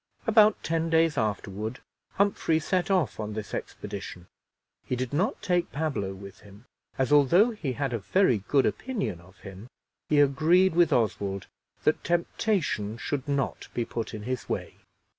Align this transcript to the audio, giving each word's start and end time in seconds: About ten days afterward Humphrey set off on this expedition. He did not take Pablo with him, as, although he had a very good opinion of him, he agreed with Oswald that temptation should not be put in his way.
About 0.25 0.63
ten 0.63 0.89
days 0.89 1.15
afterward 1.15 1.79
Humphrey 2.13 2.57
set 2.57 2.89
off 2.89 3.19
on 3.19 3.33
this 3.33 3.53
expedition. 3.53 4.25
He 4.83 4.95
did 4.95 5.13
not 5.13 5.43
take 5.43 5.71
Pablo 5.71 6.15
with 6.15 6.39
him, 6.39 6.65
as, 6.97 7.11
although 7.11 7.51
he 7.51 7.73
had 7.73 7.93
a 7.93 7.99
very 7.99 8.39
good 8.47 8.65
opinion 8.65 9.21
of 9.21 9.37
him, 9.41 9.67
he 10.09 10.19
agreed 10.19 10.73
with 10.73 10.91
Oswald 10.91 11.45
that 11.83 12.03
temptation 12.03 12.97
should 12.97 13.27
not 13.27 13.67
be 13.75 13.85
put 13.85 14.15
in 14.15 14.23
his 14.23 14.49
way. 14.49 14.77